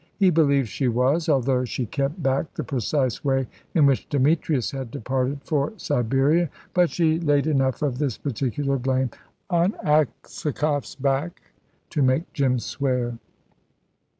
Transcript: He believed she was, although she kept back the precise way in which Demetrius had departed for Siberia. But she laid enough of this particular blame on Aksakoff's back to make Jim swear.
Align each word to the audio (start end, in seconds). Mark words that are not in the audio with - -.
He 0.17 0.31
believed 0.31 0.67
she 0.67 0.87
was, 0.87 1.29
although 1.29 1.63
she 1.63 1.85
kept 1.85 2.23
back 2.23 2.55
the 2.55 2.63
precise 2.63 3.23
way 3.23 3.45
in 3.75 3.85
which 3.85 4.09
Demetrius 4.09 4.71
had 4.71 4.89
departed 4.89 5.41
for 5.43 5.73
Siberia. 5.77 6.49
But 6.73 6.89
she 6.89 7.19
laid 7.19 7.45
enough 7.45 7.83
of 7.83 7.99
this 7.99 8.17
particular 8.17 8.79
blame 8.79 9.11
on 9.51 9.73
Aksakoff's 9.83 10.95
back 10.95 11.43
to 11.91 12.01
make 12.01 12.33
Jim 12.33 12.57
swear. 12.57 13.19